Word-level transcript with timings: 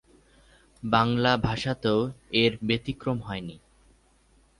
বাংলা 0.83 1.31
ভাষাতেও 1.37 1.99
এর 2.33 2.51
ব্যতিক্রম 2.67 3.17
হয়নি। 3.19 3.55